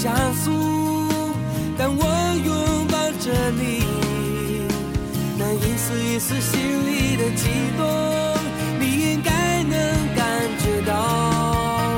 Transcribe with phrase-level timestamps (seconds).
[0.00, 0.52] 加速，
[1.76, 2.04] 当我
[2.44, 3.82] 拥抱着你，
[5.36, 7.84] 那一丝一丝心里的悸动，
[8.78, 9.76] 你应该能
[10.14, 10.24] 感
[10.60, 11.96] 觉到。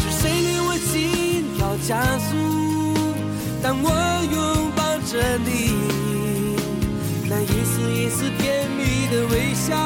[0.00, 2.34] 是谁令我心跳加速？
[3.62, 3.88] 当我
[4.32, 5.48] 拥抱着你，
[7.28, 9.76] 那一丝一丝甜蜜的微笑，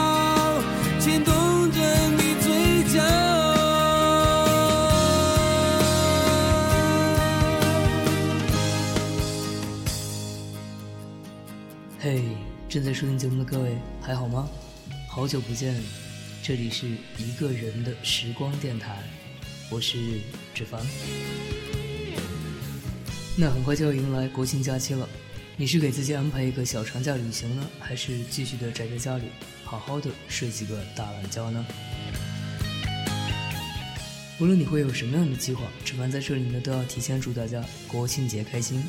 [12.74, 14.48] 正在收听节目的各位还好吗？
[15.08, 15.80] 好久不见，
[16.42, 18.98] 这里是一个人的时光电台，
[19.70, 20.18] 我是
[20.52, 20.84] 志凡。
[23.38, 25.08] 那很快就要迎来国庆假期了，
[25.56, 29.26] 你是给自己安排一个小长假旅行呢，还是继续的宅在家里，
[29.62, 31.64] 好好的睡几个大懒觉呢？
[34.40, 38.82] 无论你会有什么样的计划，志凡在这里呢都要提前祝大家国庆节开心。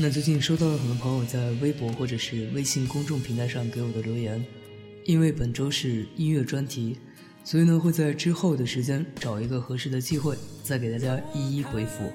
[0.00, 4.44] 那最近收到了很多朋友在微博或者是微信公众平台上给我的留言，
[5.04, 6.96] 因为本周是音乐专题，
[7.42, 12.12] 所以呢会在之后的时间找一个合适的机会再给大家一一回复。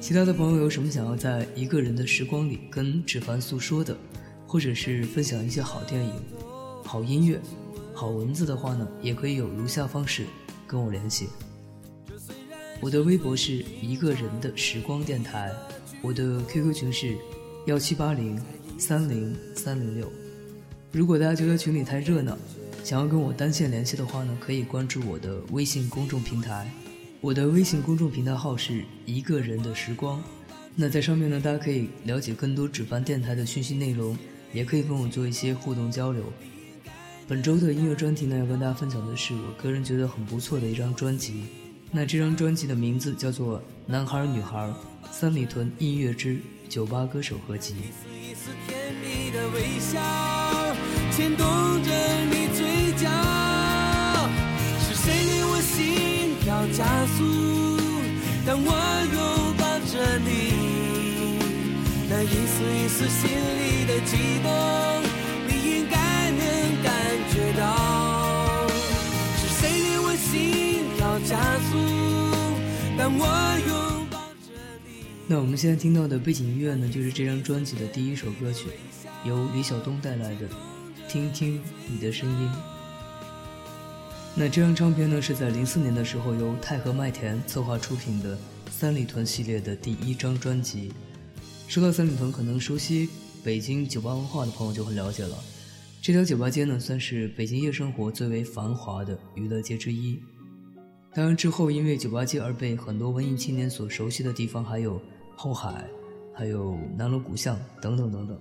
[0.00, 3.94] 其他的朋友有什么想要在一个人的时光里跟芷凡诉说的，
[4.46, 6.14] 或者是分享一些好电影、
[6.82, 7.38] 好音乐、
[7.92, 10.24] 好文字的话呢，也可以有如下方式
[10.66, 11.28] 跟我联系。
[12.80, 15.52] 我的微博是一个人的时光电台。
[16.02, 17.16] 我的 QQ 群是
[17.66, 18.38] 幺七八零
[18.76, 20.10] 三零三零六。
[20.90, 22.36] 如果大家觉得群里太热闹，
[22.82, 26.68] 想要跟我单线联系的话呢，可以关注我的微信公众平台。
[27.20, 30.20] 我的微信公众平台号是一个人的时光。
[30.74, 34.18] 那在上面呢，大家可以了解更多纸帆电台的讯息内容，
[34.52, 36.24] 也可以跟我做一些互动交流。
[37.28, 41.44] 本周的音乐专题呢，要跟大家分享的是我个人觉得很不错的一张专辑。
[41.94, 44.58] 那这张专辑的名字叫做《男孩女孩》。
[45.10, 47.74] 三里屯音乐之酒吧歌手合集。
[48.10, 50.00] 一丝甜蜜的微笑，
[51.10, 51.46] 牵动
[51.82, 51.92] 着
[52.30, 53.10] 你嘴角。
[54.80, 57.20] 是谁令我心跳加速？
[58.46, 58.72] 当我
[59.12, 60.26] 拥抱着你，
[62.08, 64.48] 那一丝一丝心里的悸动，
[71.24, 71.76] 加速？
[72.98, 73.26] 当我
[73.66, 74.52] 拥抱着
[74.84, 75.06] 你。
[75.26, 78.68] 那我们现在听到的背景音乐呢，就是这张专辑的第一首歌曲，
[79.24, 80.48] 由李晓东带来的
[81.08, 82.48] 《听听你的声音》。
[84.34, 88.36] 那这张唱片呢，是在零四年的时候由太和麦田策划出品的
[88.70, 90.92] 三里屯系列的第一张专辑。
[91.68, 93.08] 说到三里屯，可能熟悉
[93.44, 95.36] 北京酒吧文化的朋友就很了解了。
[96.00, 100.18] 这条酒吧街呢，算是北京夜生活最为繁华的娱乐街之一。
[101.14, 105.00] 当然之后因为酒吧街而被很多文艺青年所熟悉的地方还有
[105.36, 105.86] 后海
[106.34, 108.38] 还有南锣鼓巷等等等等。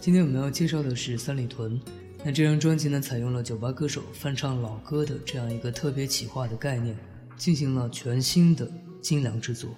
[0.00, 1.80] 今天我们要介绍的是三里屯。
[2.22, 6.94] 那这张专辑呢采用了酒吧歌手翻唱老歌的这样一个特别企划的概念
[7.36, 8.70] 进行了全新的
[9.00, 9.70] 精良制作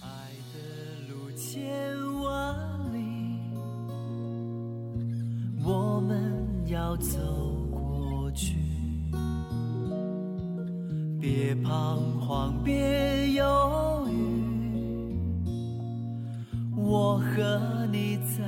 [0.00, 0.08] 爱
[0.54, 2.54] 的路千万
[2.92, 3.50] 里
[5.64, 6.32] 我们
[6.68, 7.47] 要走
[11.20, 15.18] 别彷徨，别犹豫，
[16.76, 18.44] 我和你在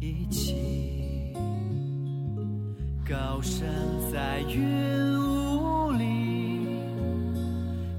[0.00, 1.34] 一起。
[3.04, 3.68] 高山
[4.12, 6.68] 在云雾里，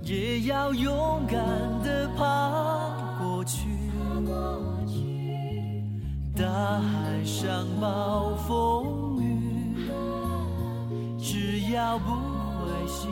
[0.01, 1.38] 也要勇敢
[1.83, 3.68] 地爬过去。
[6.36, 9.75] 大海上暴风雨，
[11.19, 13.12] 只要不灰心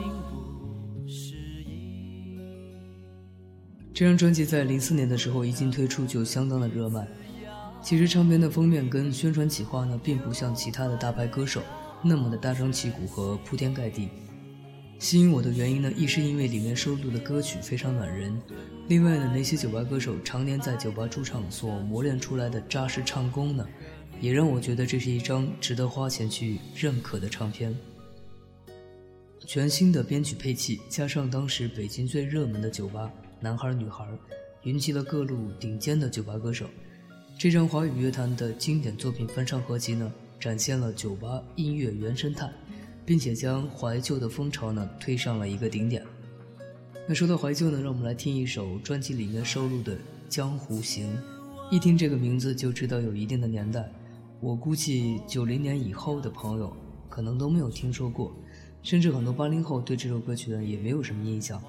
[4.02, 7.06] 这张专辑在零四年的时候一经推出就相当的热卖。
[7.80, 11.62] 其实唱片的封面跟宣传企划呢，并不像其他的大牌歌手
[12.02, 14.08] 那么的大张旗鼓和铺天盖地。
[14.98, 18.36] 吸引我的原因呢，一是因为里面收录的歌曲非常暖人。
[18.88, 23.64] 另外呢，那些酒吧歌手常年在酒吧驻唱所磨练出来的扎实唱功呢，
[24.20, 27.72] 也让我觉得这是一张值得花钱去认可的唱片。
[29.46, 33.08] 全新的编曲配器，加上当时北京最热门的酒吧
[33.42, 34.06] 男孩女孩，
[34.62, 36.64] 云集了各路顶尖的酒吧歌手。
[37.36, 42.48] 这张华语乐坛的经典作品翻唱合集呢，展现了酒吧音乐原生态，
[43.04, 46.04] 并且将怀旧的风潮呢推上了一个顶点。
[47.08, 49.96] 那说到怀旧呢，让我们来听一首专辑里面收录的
[50.28, 51.12] 《江湖行》，
[51.68, 53.90] 一听这个名字就知道有一定的年代。
[54.38, 56.72] 我估计九零年以后的朋友
[57.08, 58.32] 可能都没有听说过，
[58.84, 61.60] 甚至很多八零后对这首歌曲呢也没有什么印象。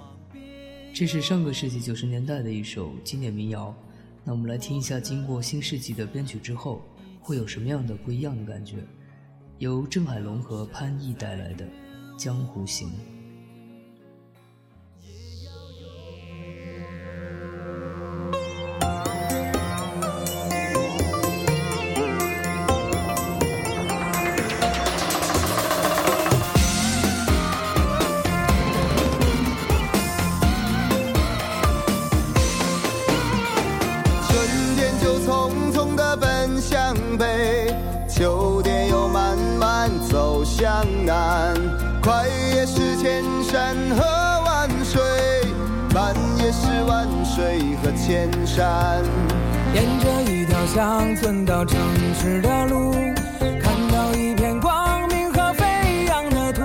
[0.94, 3.76] 这是上个世纪九十年代的一首经典民谣。
[4.24, 6.84] 那我们来听一下，经过新世纪的编曲之后，
[7.20, 8.76] 会有什么样的不一样的感觉？
[9.58, 11.66] 由郑海龙和潘毅带来的
[12.16, 12.90] 《江湖行》。
[35.96, 37.74] 的奔向北
[38.08, 41.56] 秋天又慢慢走向南，
[42.02, 44.04] 快也是千山和
[44.46, 45.02] 万水，
[45.94, 49.04] 慢也是万水和千山。
[49.74, 51.80] 沿着一条乡村到城
[52.20, 52.92] 市的路，
[53.62, 56.62] 看到一片光明和飞扬的土，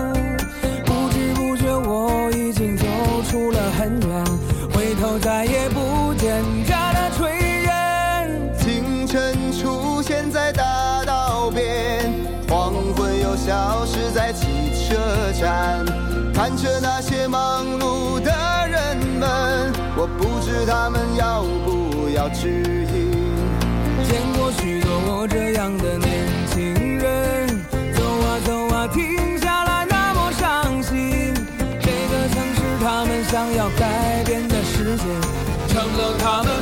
[0.85, 2.85] 不知不觉我已经走
[3.31, 4.25] 出了很远，
[4.75, 5.78] 回头再也不
[16.39, 18.31] 看着那些忙碌的
[18.69, 22.63] 人们，我不知他们要不要指
[22.95, 23.11] 引。
[24.07, 27.49] 见过许多我这样的年轻人，
[27.93, 31.35] 走啊走啊，停下来那么伤心。
[31.83, 35.03] 这个城市，他们想要改变的世界，
[35.67, 36.53] 成了他们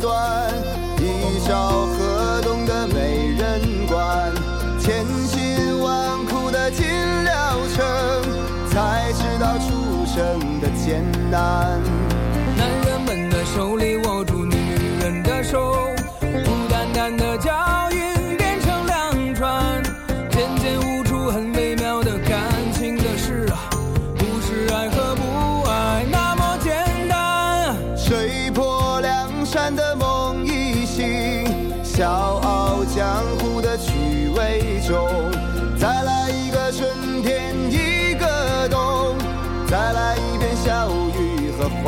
[0.00, 0.50] 断，
[0.98, 4.32] 一朝河东的美人关，
[4.78, 6.86] 千辛万苦的进
[7.24, 7.84] 了城，
[8.70, 11.80] 才知道出生的艰难。
[12.56, 14.56] 男人们的手里握住女
[15.00, 15.88] 人的手，
[16.20, 17.77] 孤单单的家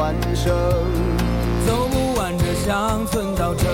[0.01, 0.51] 欢声。
[1.67, 3.67] 走不完这乡村到城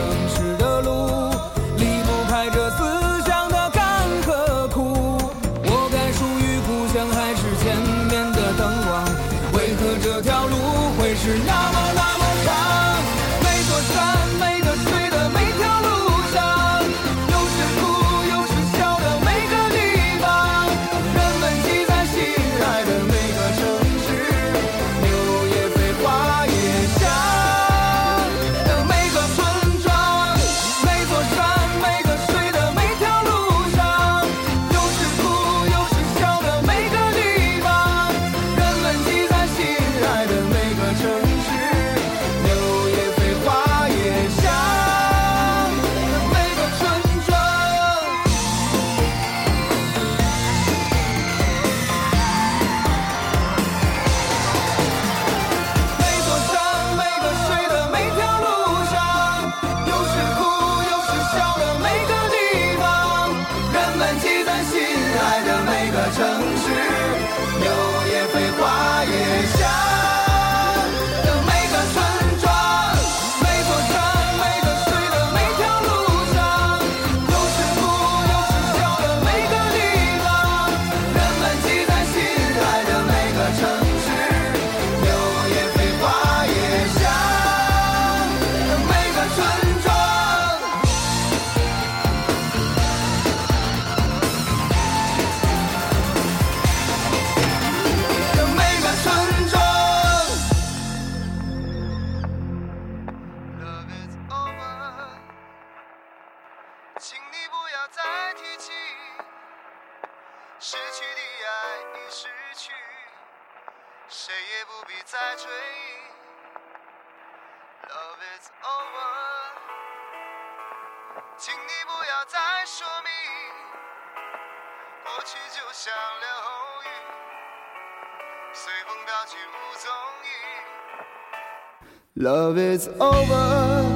[132.18, 133.94] Love is over，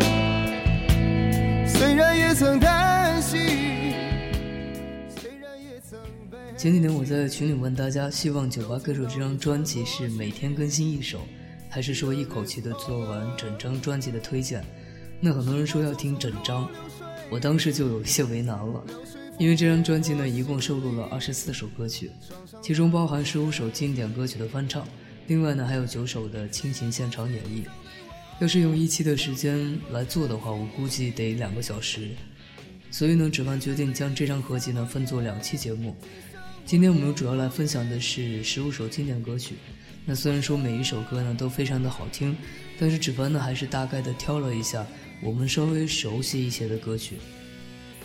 [1.67, 3.39] 虽然也曾叹息，
[5.09, 5.99] 虽然也曾
[6.31, 6.37] 悲。
[6.55, 11.21] 前几天我在群里问大家，希望酒吧歌手这张专辑是每天更新一首，
[11.71, 14.63] 还是说一口气的做完整张专辑的推荐？
[15.19, 16.69] 那很多人说要听整张，
[17.31, 18.85] 我当时就有些为难了，
[19.39, 22.11] 因为这张专辑呢一共收录了二十四首歌曲，
[22.61, 24.87] 其中包含十五首经典歌曲的翻唱，
[25.27, 27.65] 另外呢还有九首的亲情现场演绎。
[28.41, 32.09] 要是用一期的时间来做的话，我估计得两个小时。
[32.91, 35.95] 所以呢，指范决定将这张合集呢分作两期节目。
[36.65, 39.57] 今天我们主要来分享的是十五首经典歌曲。
[40.07, 42.35] 那虽然说每一首歌呢都非常的好听，
[42.79, 44.87] 但是指范呢还是大概的挑了一下
[45.23, 47.17] 我们稍微熟悉一些的歌曲。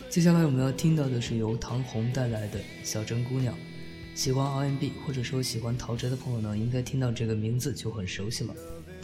[0.10, 3.56] 接下来我们要听到的是由唐红带来的《小镇姑娘》。
[4.13, 8.54] 喜欢 R&B 或者说喜欢陶喆的朋友呢，应该听到这个名字就很熟悉了。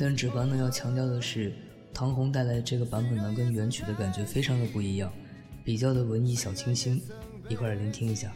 [0.01, 1.53] 但是指范呢要强调的是，
[1.93, 5.13] 唐红带来这个版本呢跟原曲的感觉非常的不一样，
[5.63, 6.99] 比较的文艺小清新，
[7.49, 8.33] 一块儿聆听一下。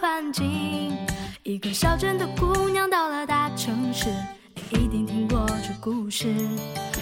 [0.00, 0.96] 环境。
[1.42, 4.08] 一个小镇的姑娘到了大城市
[4.70, 6.34] 你一定听过这故事。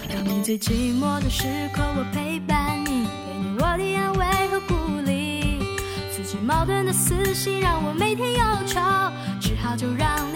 [0.09, 5.59] 当你最寂寞的时刻我陪伴你给你我的安慰和鼓励
[6.11, 8.79] 自己矛盾的私心让我每天忧愁
[9.39, 10.32] 只好就让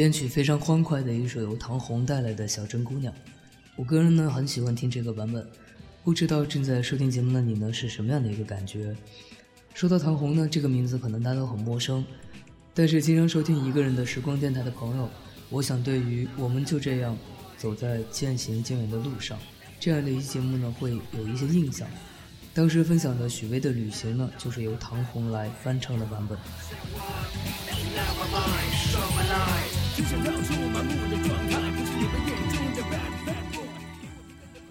[0.00, 3.12] 编曲非常欢快的一首由唐红带来的小镇姑娘，
[3.76, 5.46] 我个人呢很喜欢听这个版本，
[6.02, 8.96] 不知道正在收听节目的你呢是什么样的一个感觉？
[9.74, 12.02] 说到唐红呢，这个名字可能大家都很陌生，
[12.72, 15.06] 但是经常收听一个人的时光电台的朋友，
[15.50, 17.14] 我想对于我们就这样
[17.58, 19.38] 走在渐行渐远的路上
[19.78, 21.86] 这样的一期节目呢，会有一些印象。
[22.52, 26.36] 当时分享的许巍的《旅行》呢，就是由唐红来翻唱的版本。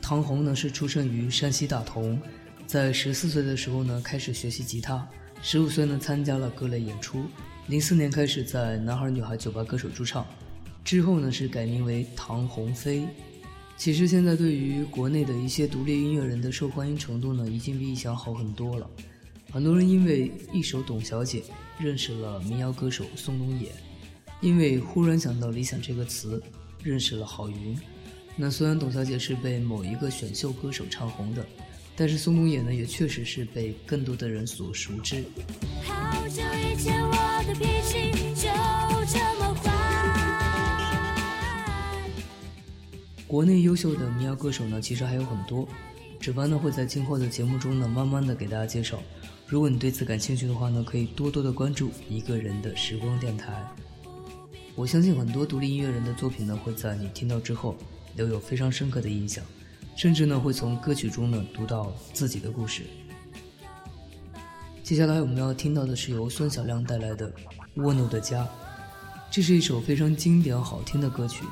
[0.01, 2.19] 唐红呢是出生于山西大同，
[2.67, 5.07] 在十四岁的时候呢开始学习吉他，
[5.41, 7.23] 十五岁呢参加了各类演出，
[7.67, 10.27] 零四年开始在男孩女孩酒吧歌手驻唱，
[10.83, 13.07] 之后呢是改名为唐鸿飞。
[13.79, 18.89] 其实现在对于国内的一些独立音乐人的受欢迎程度呢，已经比以前好很多了。
[19.53, 21.39] 很多人因为一首《董小姐》
[21.81, 23.71] 认识了民谣歌手宋冬野，
[24.41, 26.43] 因为忽然想到“理想”这个词，
[26.83, 27.79] 认识了郝云。
[28.35, 31.45] 那虽然董小姐是被某一个选秀歌手唱红的，
[31.95, 35.23] 但是宋冬野呢，也确实是被更多的人所熟知。
[35.83, 38.11] 好久以前我的脾气
[43.29, 45.69] 国内优秀的民谣歌手呢，其实还有很多，
[46.19, 48.97] 芷凡呢会在今后的节目中呢，慢慢的给大家介绍。
[49.45, 53.63] 如果你对此感兴趣的话呢，可以多多的关注一个人的时光电台。
[54.73, 57.75] 我相信很多独立音乐人的作品呢，会在你听到之后
[58.15, 59.45] 留有非常深刻的印象，
[59.95, 62.81] 甚至呢会从歌曲中呢读到自己的故事。
[64.81, 67.31] 接下来我们要听到的是由孙晓亮带来的
[67.75, 68.43] 《蜗牛的家》，
[69.29, 71.43] 这是一首非常经典好听的歌曲。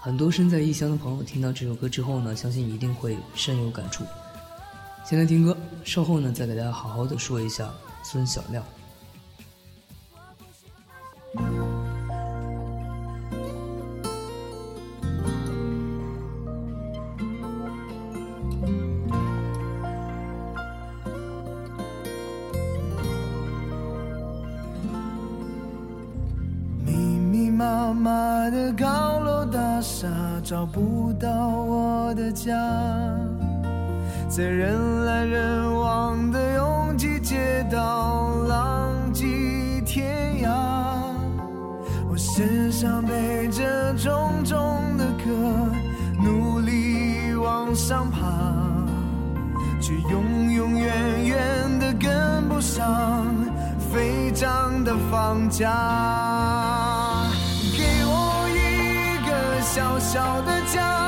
[0.00, 4.04] 很多身在异乡的朋友听到这首歌之后呢，相信一定会深有感触。
[5.04, 7.68] 先来听歌，稍后呢再给大家好好的说一下
[8.04, 8.64] 孙小亮。
[30.44, 32.54] 找不到我的家，
[34.28, 40.50] 在人来人往的拥挤街道浪迹天涯。
[42.08, 44.56] 我身上背着重重
[44.96, 45.32] 的壳，
[46.22, 48.20] 努力往上爬，
[49.80, 53.26] 却永永远远的跟不上
[53.92, 56.77] 飞涨的房价。
[60.10, 61.07] 小的家，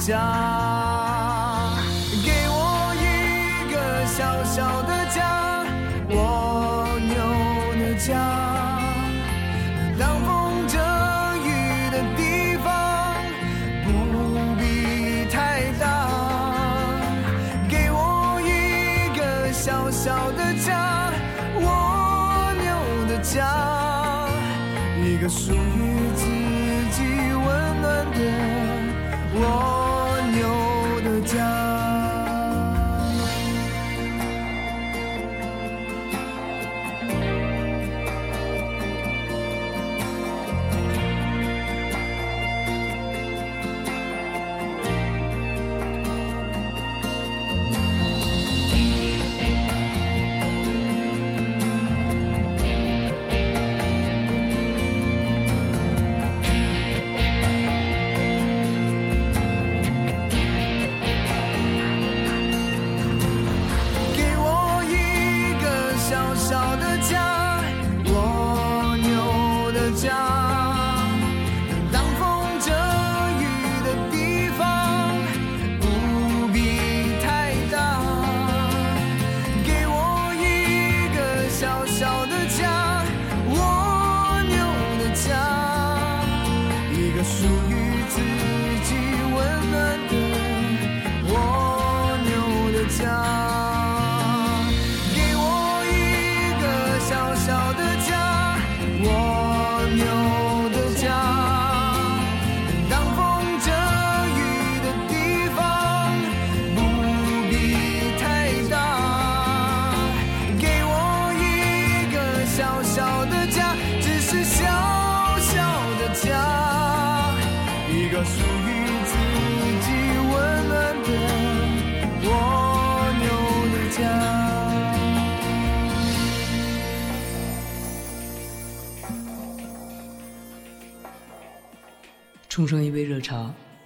[0.00, 0.69] 家。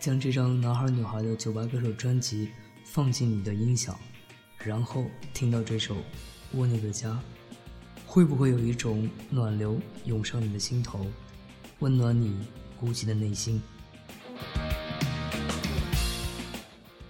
[0.04, 2.50] 将这张《男孩女孩》的酒吧歌手专辑
[2.84, 3.98] 放进你的音响，
[4.58, 5.94] 然后听到这首
[6.52, 7.08] 《蜗牛的家》，
[8.06, 11.06] 会不会有一种暖流涌上你的心头，
[11.78, 12.46] 温暖你
[12.78, 13.62] 孤寂的内心？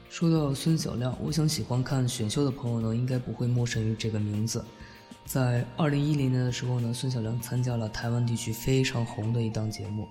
[0.09, 4.65] 说到孙小亮，我想喜欢看选秀的朋友呢，应该不会陌生于这个名字。
[5.25, 10.09] 在二零一零年的时候呢，孙小亮参加了台湾地区非常红的一档节目。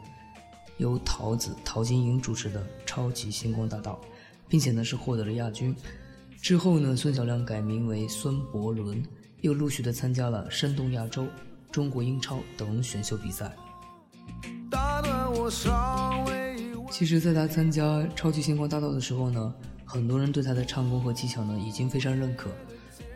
[0.77, 3.99] 由桃子陶晶莹主持的《超级星光大道》，
[4.47, 5.75] 并且呢是获得了亚军。
[6.41, 9.01] 之后呢，孙小亮改名为孙伯伦，
[9.41, 11.23] 又陆续的参加了《山东亚洲》
[11.71, 13.51] 《中国英超》等选秀比赛。
[16.91, 17.83] 其实，在他参加
[18.13, 19.53] 《超级星光大道》的时候呢，
[19.85, 22.49] 很多人对他的唱功和技巧呢已经非常认可。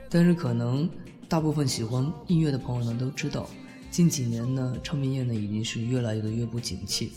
[0.10, 0.90] 但是，可能
[1.28, 3.50] 大部分喜欢音乐的朋友呢都知道，
[3.92, 7.12] 近几年呢，唱片业呢已经是越来越的越不景气。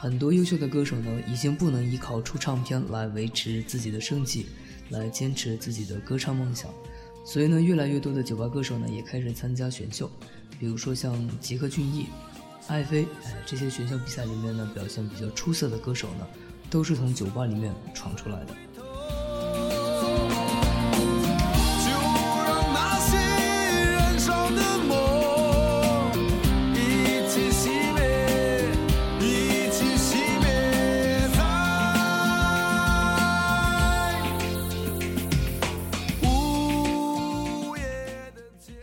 [0.00, 4.46] 很多优秀的歌手呢，已经不能依靠出唱片来维持自己的生计，
[4.90, 6.70] 来坚持自己的歌唱梦想，
[7.24, 10.08] 所以呢，越来越多的酒吧歌手呢，也开始参加选秀，
[10.56, 12.06] 比如说像吉克隽逸、
[12.68, 16.24] 艾菲，哎，这些选秀比赛里面呢，表现比较出色的歌手呢，
[16.70, 18.54] 都是从酒吧里面闯出来的。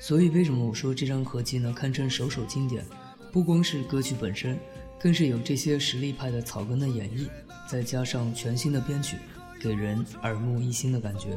[0.07, 2.85] 所以为什么我说这张合集呢堪称首首经典？
[3.31, 4.55] 不光是歌曲本身，
[4.99, 7.27] 更是有这些实力派的草根的演绎，
[7.67, 9.17] 再加上全新的编曲，
[9.59, 11.35] 给人耳目一新的感觉。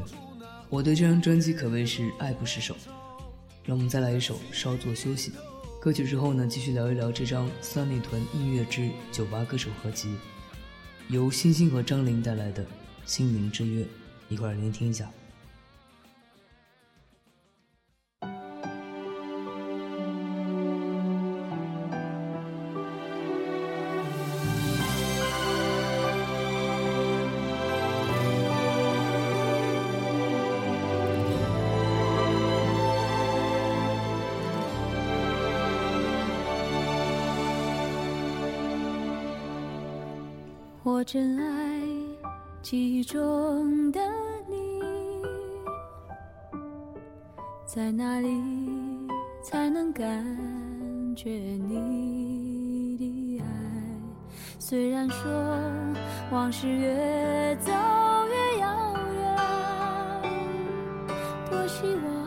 [0.69, 2.75] 我对这张专辑可谓是爱不释手。
[3.65, 5.31] 让我们再来一首《稍作休息》。
[5.81, 10.15] 歌曲之后呢，继续聊一聊这张三里屯音乐之酒吧歌手合集，
[11.07, 12.63] 由星星和张琳带来的
[13.03, 13.81] 《心灵之约》，
[14.27, 15.09] 一块儿聆听一下。
[40.91, 41.79] 我真爱
[42.63, 44.01] 记忆中的
[44.47, 44.81] 你，
[47.63, 48.27] 在哪里
[49.43, 50.25] 才能感
[51.15, 53.45] 觉你的爱？
[54.57, 55.31] 虽然说
[56.31, 59.37] 往事越走越遥远，
[61.51, 62.18] 多希望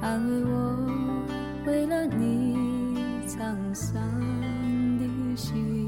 [0.00, 0.76] 安慰我
[1.66, 2.56] 为了你
[3.28, 4.02] 沧桑
[4.98, 5.86] 的心。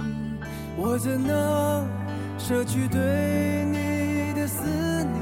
[0.77, 1.87] 我怎能
[2.39, 5.13] 舍去对你的思念？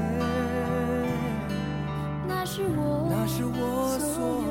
[2.27, 4.43] 那是我，那是我所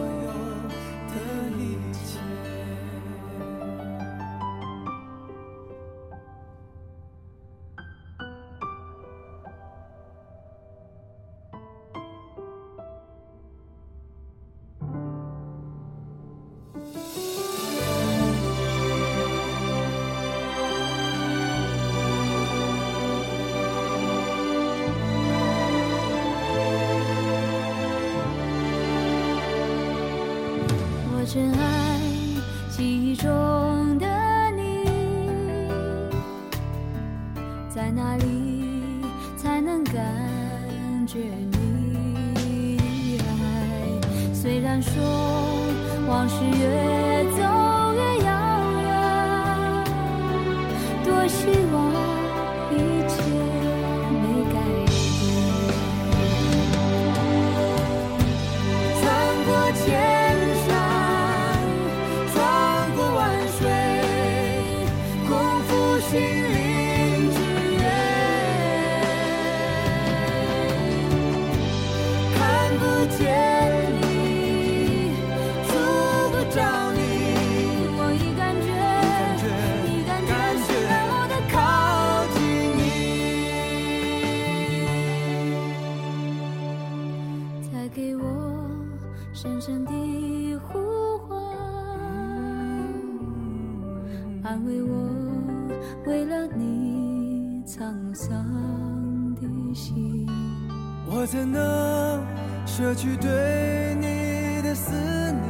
[101.07, 102.25] 我怎能
[102.65, 105.43] 舍去对你的思念？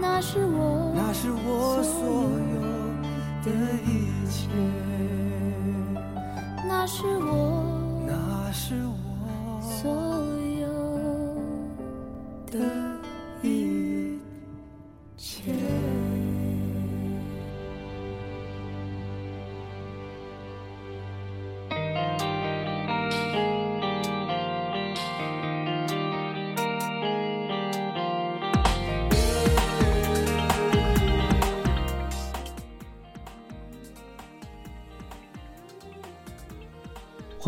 [0.00, 2.02] 那是我，那是我所
[2.54, 2.60] 有
[3.44, 3.50] 的
[3.84, 4.48] 一切。
[6.66, 7.63] 那是我，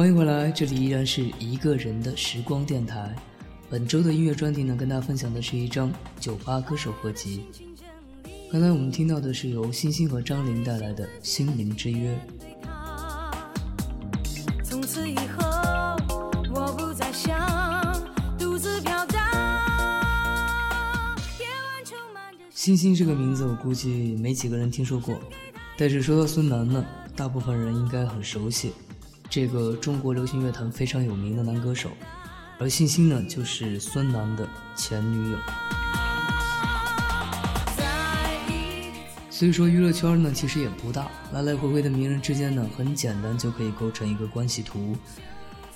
[0.07, 3.13] 欢迎回来，这里依然是一个人的时光电台。
[3.69, 7.43] 本周的音乐专题呢，跟大家分享的是一张酒吧歌手合集。
[8.53, 12.17] 刚才我们听到的是由星星和张琳带来的《心灵之约》。
[14.63, 15.97] 从此以后，
[16.55, 18.01] 我不再想
[18.39, 19.21] 独自飘荡。
[22.55, 25.19] 星星这个名字，我估计没几个人听说过，
[25.77, 28.71] 但是说到孙楠呢，大部分人应该很熟悉。
[29.37, 31.91] 这个中国流行乐坛非常有名的男歌手，
[32.59, 35.39] 而信星呢，就是孙楠的前女友。
[39.29, 44.97] 所以说，娱乐圈呢其实也不大，来来回回的名人之间呢，很简单就可以构成一个关系图。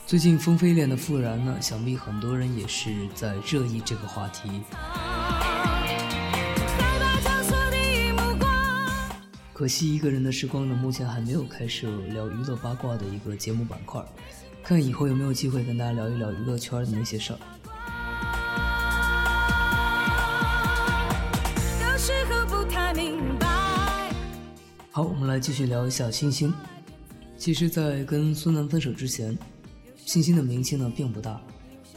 [0.06, 4.62] 最近风飞恋的傅然呢，想必很多人也是在热议这个话题。
[9.60, 14.02] 可惜一个人的时光呢，目前还没有开设聊娱乐八卦的一个节目板块，
[14.62, 17.38] 看以后有没有机会跟大家聊一聊娱乐圈的那些事儿。
[24.90, 26.50] 好，我们来继续聊一下星星。
[27.36, 29.36] 其实，在跟孙楠分手之前，
[29.94, 31.38] 星星的名气呢并不大。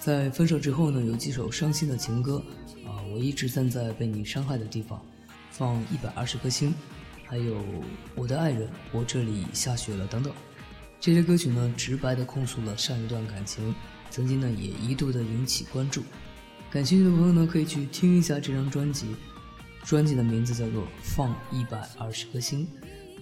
[0.01, 2.43] 在分手之后呢，有几首伤心的情歌，
[2.85, 5.01] 啊，我一直站在被你伤害的地方，
[5.49, 6.75] 放一百二十颗星。
[7.33, 7.57] 还有
[8.13, 10.31] 我的爱人，我这里下雪了等等，
[10.99, 13.73] 这些歌曲呢，直白的控诉了上一段感情，
[14.11, 16.03] 曾经呢也一度的引起关注。
[16.69, 19.15] 感兴趣的朋友呢，可以去听一下这张专辑，
[19.83, 22.67] 专辑的名字叫做《放一百二十颗星》，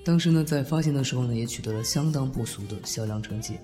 [0.04, 3.60] 当时呢在发行的时候呢，也取得了相当不俗的销量成绩。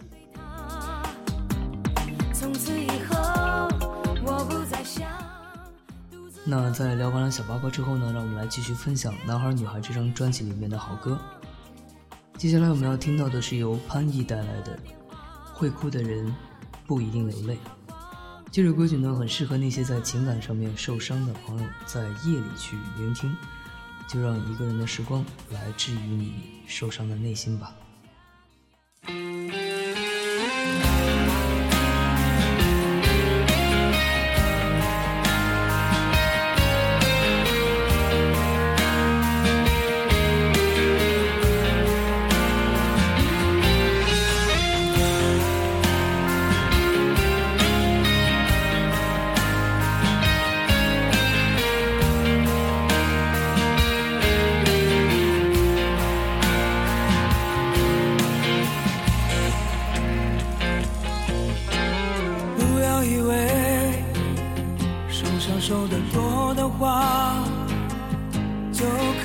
[6.49, 11.19] 那在聊完了小八卦之后呢，让我们来继续分享《男孩女孩》这张专辑里面的好歌。
[12.37, 14.77] 接下来我们要听到的是由潘毅带来的
[15.53, 16.33] 《会哭的人
[16.85, 17.55] 不一定流泪》。
[18.49, 23.35] 这首歌曲呢，很适合那些在情感上面受伤的朋友在夜里去聆听。
[24.07, 27.75] 就让一个人的时光来治愈你受伤的内心吧。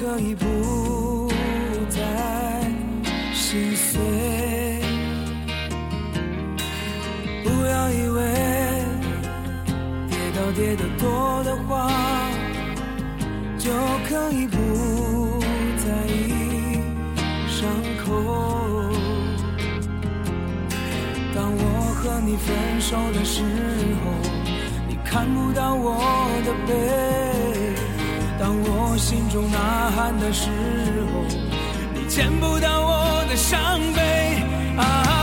[0.03, 1.31] 可以不
[1.89, 2.01] 再
[3.33, 4.01] 心碎
[7.45, 8.35] 不要以为
[10.11, 11.89] 跌倒跌得多的话
[13.57, 13.71] 就
[14.09, 14.59] 可以不
[15.77, 16.81] 在意
[17.47, 17.71] 伤
[18.05, 18.11] 口。
[21.33, 23.45] 当我和你分手的时
[24.03, 24.11] 候
[24.89, 25.95] 你看不到我
[26.45, 27.52] 的背。
[28.39, 30.51] 当我心中呐喊的时
[31.13, 31.25] 候，
[31.95, 34.43] 你见不到我的伤悲。
[34.77, 35.22] 啊。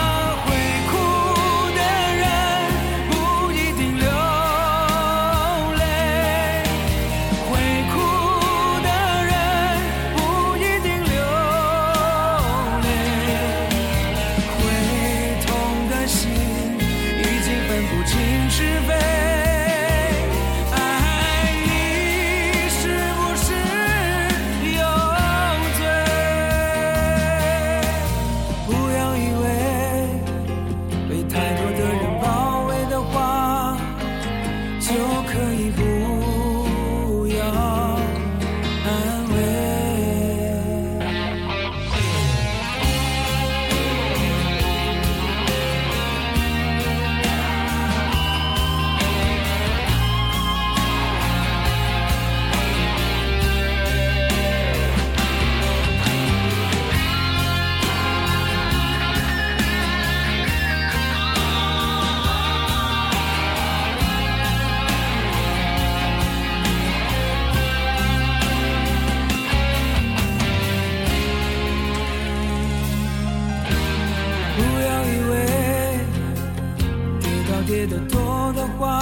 [77.79, 79.01] 爱的多的话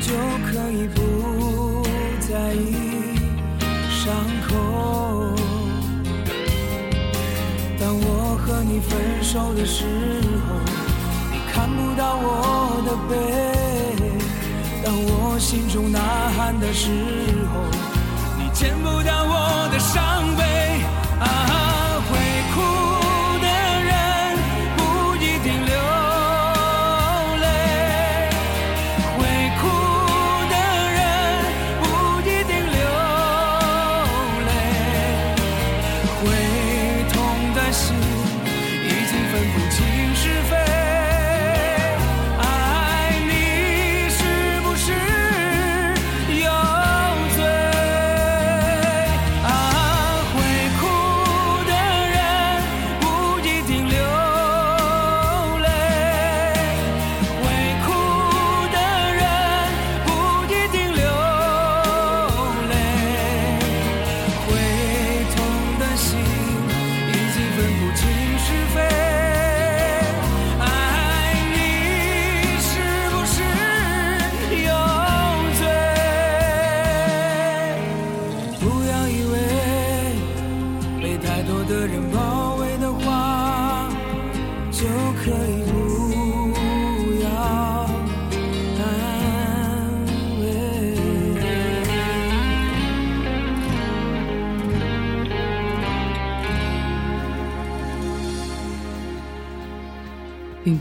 [0.00, 0.14] 就
[0.46, 1.82] 可以不
[2.20, 3.16] 在意
[3.90, 4.14] 伤
[4.46, 5.34] 口
[7.80, 9.86] 当我和你分手的时
[10.46, 10.54] 候
[11.32, 13.16] 你看不到我的背
[14.84, 15.98] 当我心中呐
[16.36, 16.92] 喊的时
[17.52, 17.64] 候
[18.38, 20.69] 你见不到我的伤悲。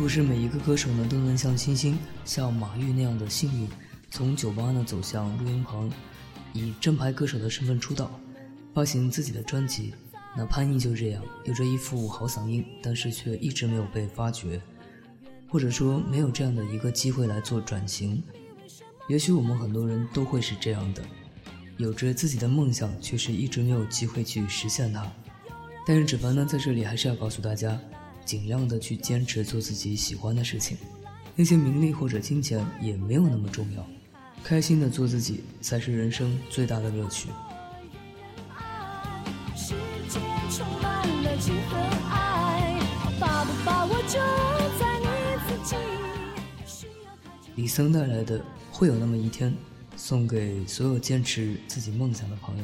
[0.10, 1.96] 不是每一个歌手呢都能像星星、
[2.26, 3.70] 像马玉那样的幸运，
[4.10, 5.88] 从酒吧呢走向录音棚，
[6.52, 8.20] 以正牌歌手的身份出道，
[8.74, 9.94] 发行自己的专辑。
[10.36, 14.60] 那潘毅就这样，有着一副好嗓音，但是却一直没有被发掘，
[15.48, 18.24] 或者说没有这样的一个机会来做转型。
[19.10, 21.04] 也许我们很多人都会是这样的，
[21.78, 25.08] 有着自己的梦想，却是一直没有机会去实现它。
[25.86, 27.80] 但是芷凡呢，在这里还是要告诉大家，
[28.30, 30.78] 尽量的去坚持做自己喜欢的事情，
[31.36, 33.84] 那些名利或者金钱也没有那么重要，
[34.44, 37.30] 开心的做自己才是人生最大的乐趣。
[39.56, 39.74] 世
[40.08, 40.20] 界
[40.52, 41.78] 充满了情和
[42.08, 42.80] 爱，
[43.20, 44.20] 把不把握就
[44.80, 45.08] 在你
[45.48, 45.76] 自己。
[46.68, 48.38] 需要太久李森带来的
[48.72, 49.52] 《会有那么一天》，
[49.96, 52.64] 送给所有坚持自己梦想的朋友。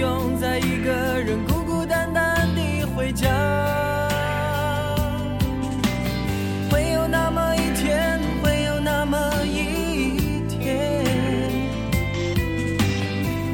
[0.00, 0.90] 用再一个
[1.20, 3.28] 人孤孤单单地回家。
[6.70, 11.04] 会有那么一天，会有那么一天，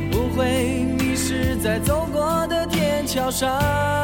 [0.08, 3.95] 不会迷失在走过的天桥上。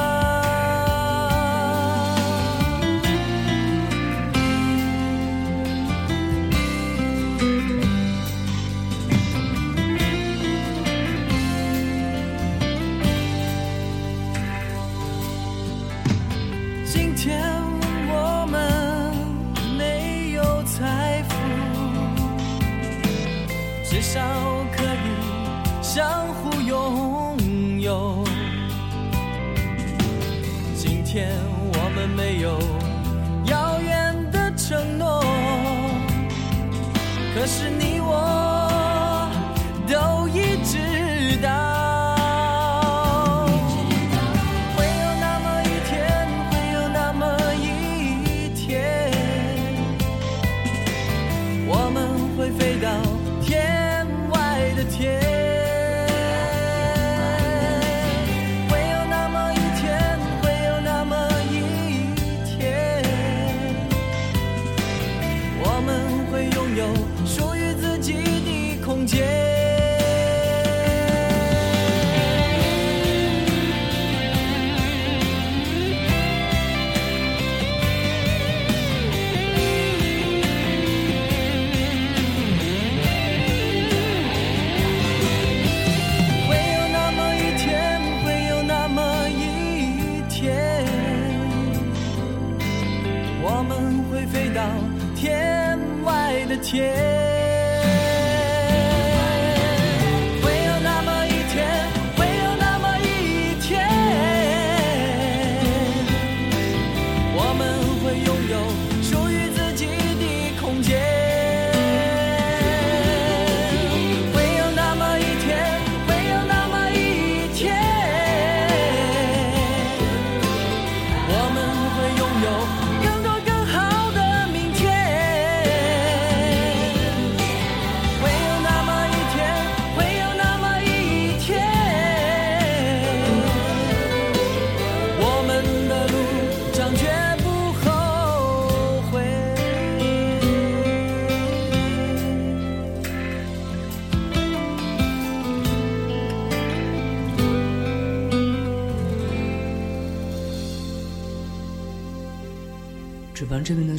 [95.23, 97.22] 天外的天。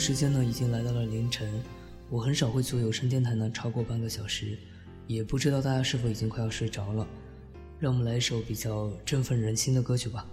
[0.06, 1.49] 时间呢已经来到了凌晨，
[2.10, 4.58] 我很少会做有声电台呢，超过半个小时，
[5.08, 7.08] 也不知道大家是否已经快要睡着了。
[7.80, 10.28] 让我们来一首比较振奋人心的歌曲吧，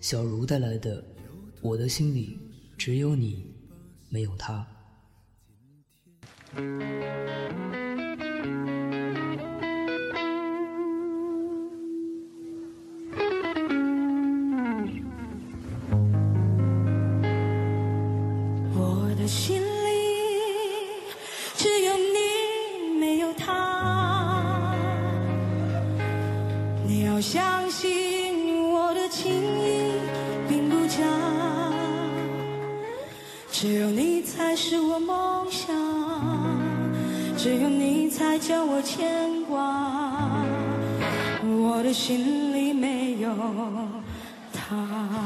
[0.00, 1.00] 小茹带来的
[1.62, 2.38] 《我的心里
[2.76, 3.46] 只有你
[4.10, 4.66] 没有他》。
[33.64, 35.74] 只有你才是我梦想
[37.34, 40.44] 只有你才叫我牵挂
[41.42, 43.30] 我的心里没有
[44.52, 45.24] 他。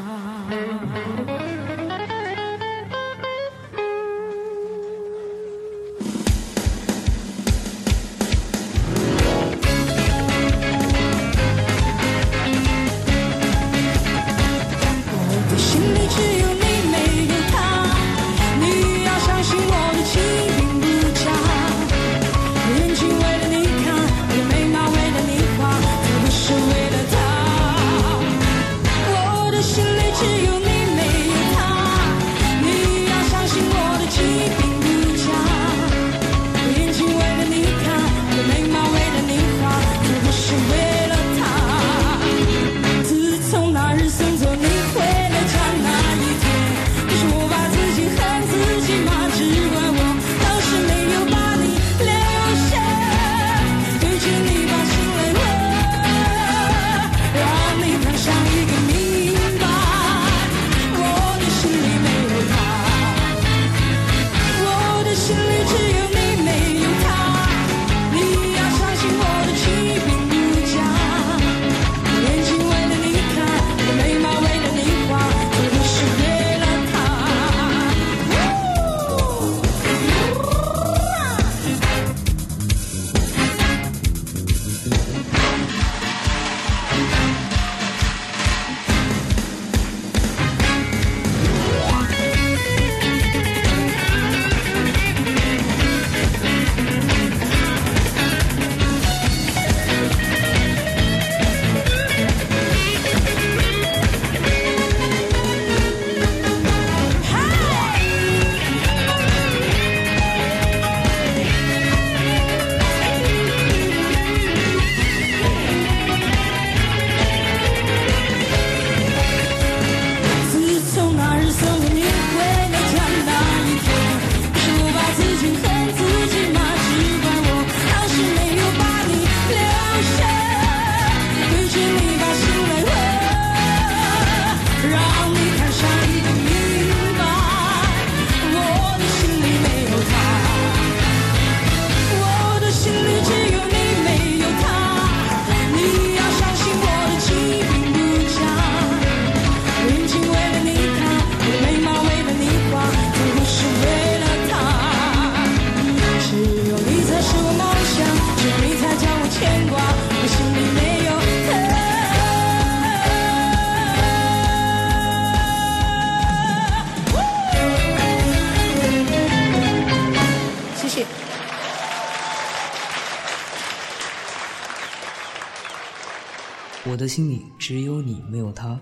[178.59, 178.81] 他，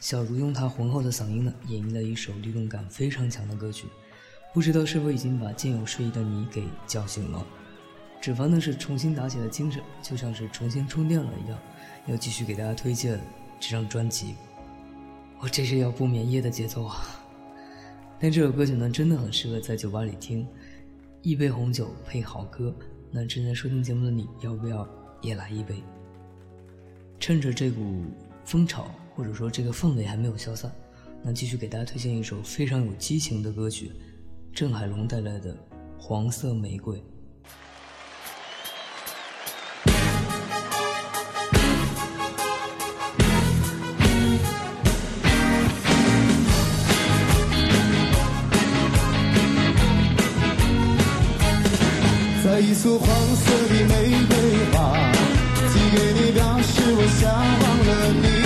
[0.00, 3.86] 小茹用他浑厚的嗓音呢，演绎了一首律动感非常强的歌曲，
[4.52, 7.46] 不知道是否已经把渐有睡意的你给叫醒了？
[8.20, 11.58] 只肪呢是重新打起了精神，就像是重新充电了一样，
[12.06, 13.20] 要继续给大家推荐
[13.60, 14.34] 这张专辑。
[15.38, 16.96] 我这是要不眠夜的节奏啊！
[18.20, 20.46] 但这首歌曲呢，真的很适合在酒吧里听，
[21.22, 22.74] 一杯红酒配好歌。
[23.10, 24.88] 那正在收听节目的你，要不要
[25.20, 25.82] 也来一杯？
[27.18, 28.04] 趁着这股
[28.44, 28.88] 风潮。
[29.14, 30.72] 或者说这个氛围还没有消散，
[31.22, 33.92] 那继续给大家推荐一首非常有激情的歌曲，
[34.54, 35.52] 郑海龙带来的
[35.98, 36.96] 《黄色玫瑰》。
[52.42, 54.36] 在一束黄色的玫瑰
[54.72, 55.12] 花，
[55.72, 58.41] 寄给你，表示我想忘了你。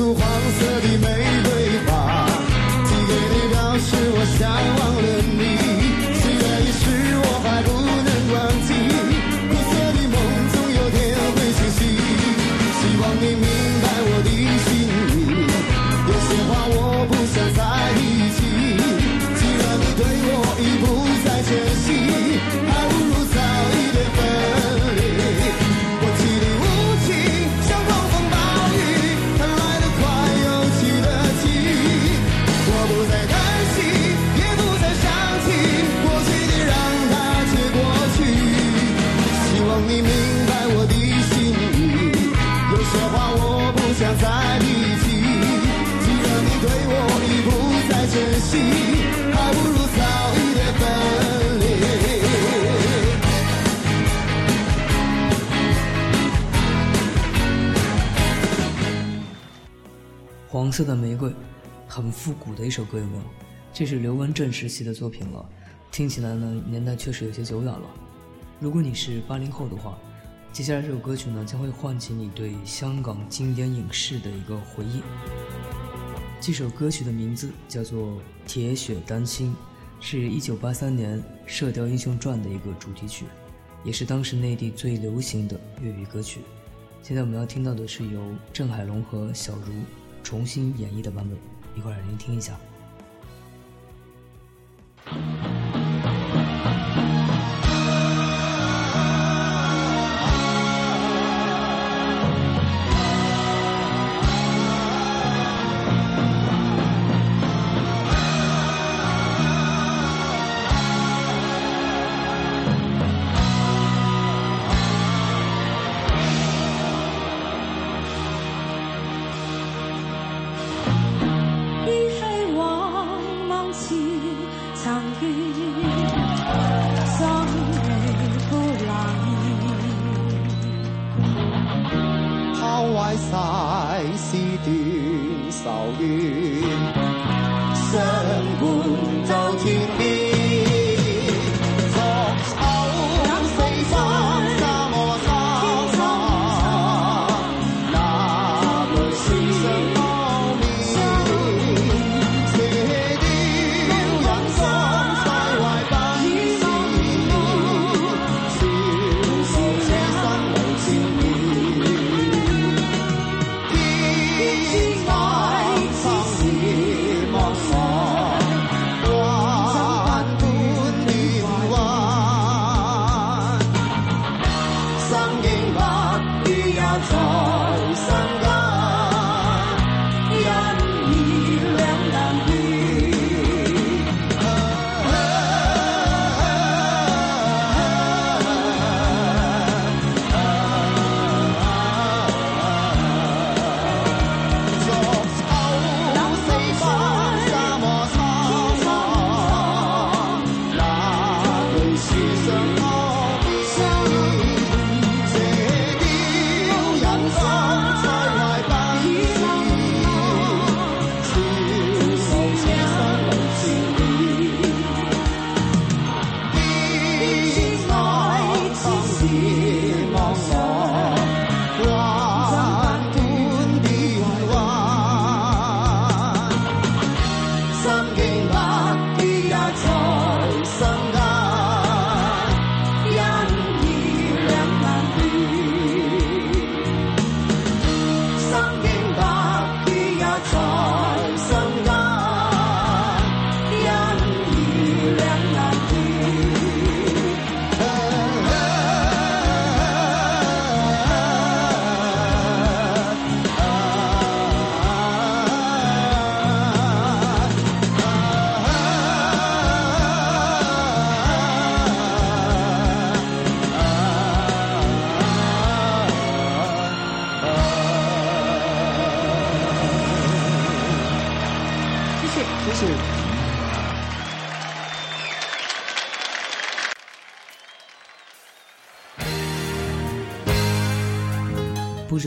[0.00, 0.22] 束黄
[0.58, 1.04] 色的玫
[1.44, 1.50] 瑰
[1.86, 2.24] 花，
[2.86, 4.48] 寄给你，表示我想
[60.60, 61.32] 黄色的玫瑰，
[61.88, 63.22] 很复古的一首歌，有没有？
[63.72, 65.48] 这是刘文正时期的作品了，
[65.90, 67.90] 听起来呢年代确实有些久远了。
[68.58, 69.98] 如果你是八零后的话，
[70.52, 75.00] 接下来这首歌曲呢将会唤起你对香港经典影视的一个回忆。
[76.42, 78.08] 这首歌曲的名字叫做
[78.46, 79.56] 《铁血丹心》，
[80.04, 83.24] 是一九八三年《射雕英雄传》的一个主题曲，
[83.82, 86.40] 也是当时内地最流行的粤语歌曲。
[87.02, 88.20] 现在我们要听到的是由
[88.52, 89.72] 郑海龙和小茹
[90.22, 91.36] 重新演绎的版本，
[91.76, 92.54] 一块儿来聆听一下。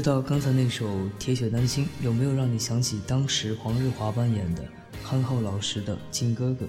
[0.04, 0.86] 道刚才那首
[1.18, 4.62] 《铁血丹心》有没有让你想起当时黄日华扮演的
[5.01, 6.66] 憨厚老实的靖哥哥，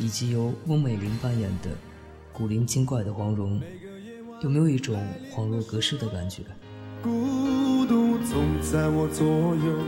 [0.00, 1.70] 以及由翁美玲扮演的
[2.32, 3.60] 古灵精怪的黄蓉？
[4.42, 6.42] 有没有一种恍若隔世的感觉？
[7.00, 9.78] 孤独总在我左右。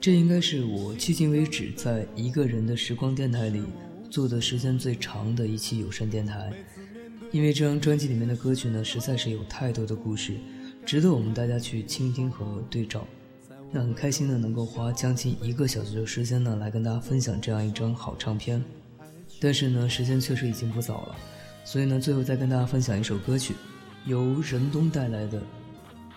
[0.00, 3.62] 这应该是我迄今为止在一个人的时光电台里
[4.10, 6.52] 做的时间最长的一期有声电台，
[7.30, 10.34] 因为这张专辑里面的歌曲呢，实在是有太多的故事。
[10.84, 13.06] 值得我们大家去倾听和对照，
[13.70, 18.62] 那很开心的能够花将近一个小时的时间呢，来跟大家分享这样一张好唱片。
[19.40, 21.16] 但是呢，时间确实已经不早了，
[21.64, 23.54] 所以呢，最后再跟大家分享一首歌曲，
[24.06, 25.38] 由任东带来的《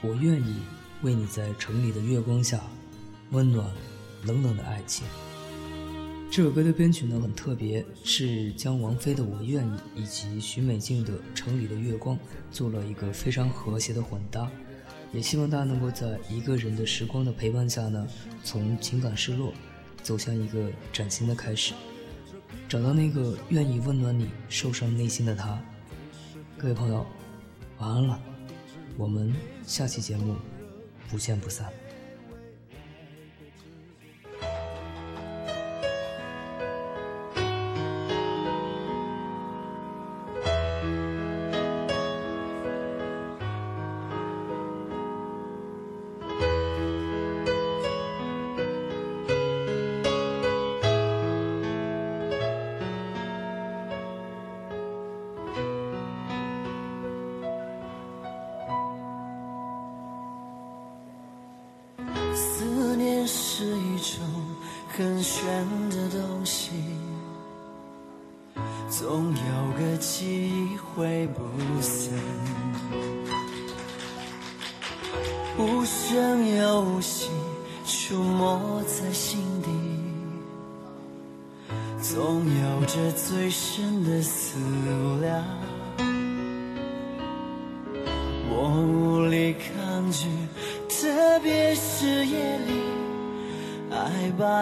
[0.02, 0.56] 我愿意
[1.02, 2.60] 为你在城里的月光下
[3.32, 3.66] 温暖
[4.24, 5.06] 冷冷的爱情》。
[6.36, 12.18] 这首歌的编曲呢很特别，是将王菲的《我愿意》以及许美静的《城里的月光》
[12.52, 14.52] 做了一个非常和谐的混搭。
[15.14, 18.06] 也希望大家能够在一个人的时光的陪伴下呢，
[18.44, 19.54] 从情感失落
[20.04, 21.74] 走向一个崭新的开始，
[22.68, 25.58] 找到那个愿意温暖你受伤内心的他。
[26.58, 27.06] 各位朋友，
[27.78, 28.22] 晚安了，
[28.98, 29.34] 我们
[29.66, 30.36] 下期节目
[31.10, 31.72] 不见不散。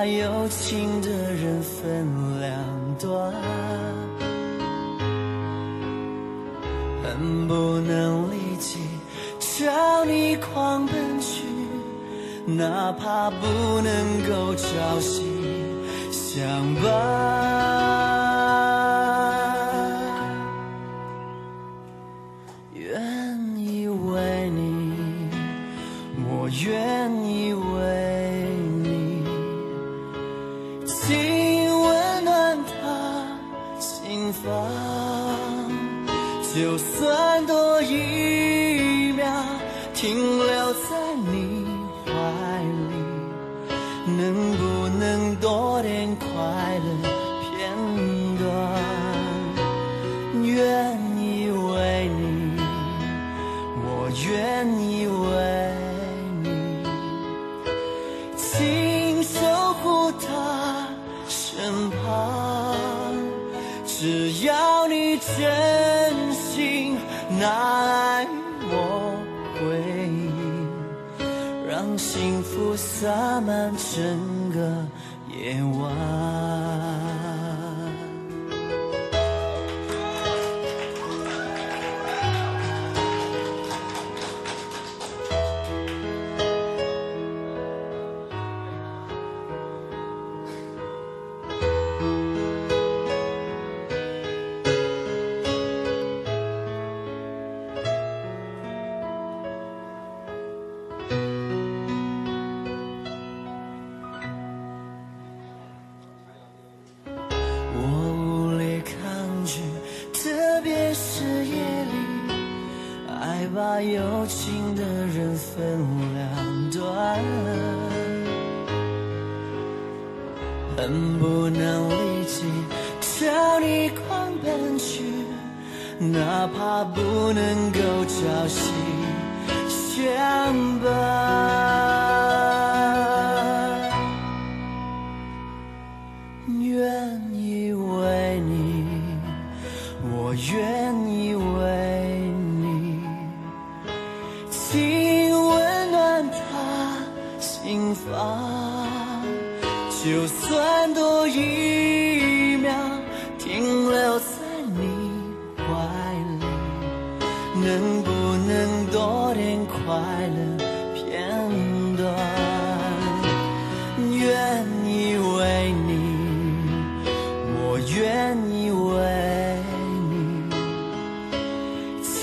[0.05, 2.51] 有情的人分两
[2.99, 3.33] 端，
[7.03, 8.79] 恨不能立即
[9.39, 11.43] 朝你狂奔去，
[12.45, 13.47] 哪怕不
[13.81, 15.23] 能够朝夕
[16.11, 17.42] 相伴。
[61.63, 62.75] 身旁，
[63.85, 66.97] 只要你真心。
[67.39, 68.27] 那爱
[68.63, 69.15] 我
[69.55, 70.67] 回应，
[71.65, 74.85] 让幸福洒满整个
[75.33, 76.62] 夜晚。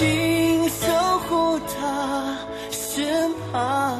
[0.01, 0.87] 紧守
[1.29, 2.39] 护他
[2.71, 3.99] 身旁。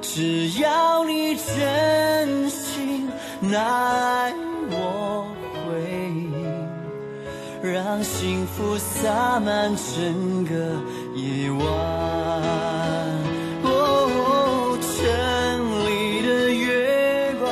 [0.00, 3.06] 只要你真心
[3.54, 4.32] 爱
[4.70, 6.32] 我回应，
[7.74, 10.54] 让幸福洒满整个
[11.14, 11.60] 夜晚。
[13.64, 14.88] 哦，城
[15.86, 15.92] 里
[16.26, 17.44] 的月光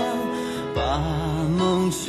[0.75, 0.81] 把
[1.59, 2.01] 梦照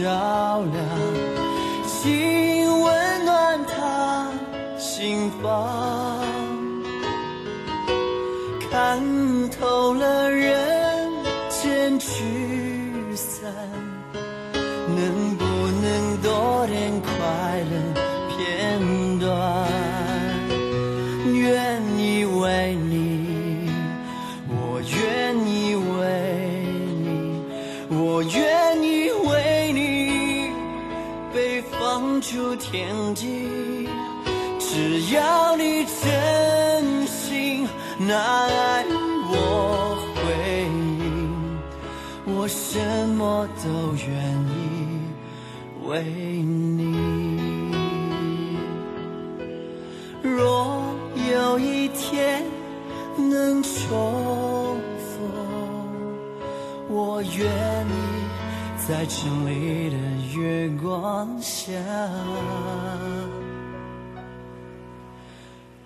[32.73, 33.87] 天际。
[34.57, 37.67] 只要你真心
[37.99, 38.83] 爱
[39.29, 40.23] 我回
[40.65, 41.29] 应，
[42.25, 43.69] 我什么都
[44.07, 44.09] 愿
[44.49, 44.51] 意
[45.85, 46.81] 为你。
[50.23, 50.81] 若
[51.31, 52.43] 有一天
[53.15, 55.21] 能重逢，
[56.89, 57.45] 我愿
[57.85, 57.93] 意
[58.87, 59.97] 在城里的
[60.35, 61.71] 月光下。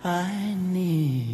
[0.04, 1.26] 爱你。